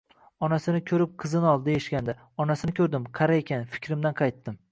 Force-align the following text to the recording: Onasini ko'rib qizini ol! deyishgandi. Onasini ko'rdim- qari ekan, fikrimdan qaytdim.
Onasini 0.45 0.79
ko'rib 0.91 1.11
qizini 1.23 1.49
ol! 1.51 1.59
deyishgandi. 1.67 2.15
Onasini 2.45 2.75
ko'rdim- 2.81 3.05
qari 3.19 3.39
ekan, 3.43 3.69
fikrimdan 3.77 4.19
qaytdim. 4.23 4.59